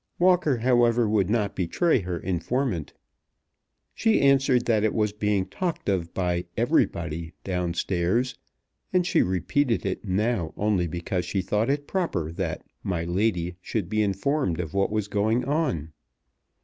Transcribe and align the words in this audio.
Walker, 0.17 0.57
however, 0.57 1.07
would 1.07 1.29
not 1.29 1.55
betray 1.55 1.99
her 1.99 2.17
informant. 2.17 2.91
She 3.93 4.19
answered 4.19 4.65
that 4.65 4.83
it 4.83 4.95
was 4.95 5.13
being 5.13 5.45
talked 5.45 5.87
of 5.89 6.11
by 6.11 6.45
everybody 6.57 7.33
down 7.43 7.75
stairs, 7.75 8.35
and 8.91 9.05
she 9.05 9.21
repeated 9.21 9.85
it 9.85 10.03
now 10.03 10.55
only 10.57 10.87
because 10.87 11.23
she 11.25 11.43
thought 11.43 11.69
it 11.69 11.85
proper 11.85 12.31
that 12.31 12.65
"my 12.81 13.03
lady" 13.03 13.57
should 13.61 13.89
be 13.89 14.01
informed 14.01 14.59
of 14.59 14.73
what 14.73 14.89
was 14.89 15.07
going 15.07 15.45
on. 15.45 15.91